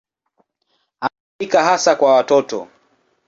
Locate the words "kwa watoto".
1.95-2.67